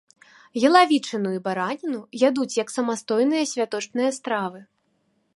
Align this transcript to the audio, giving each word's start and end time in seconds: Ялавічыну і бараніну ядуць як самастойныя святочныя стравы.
Ялавічыну 0.67 1.33
і 1.35 1.39
бараніну 1.47 1.99
ядуць 2.29 2.57
як 2.59 2.73
самастойныя 2.77 3.43
святочныя 3.51 4.09
стравы. 4.19 4.59